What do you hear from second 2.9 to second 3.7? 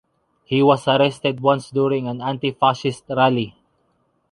rally.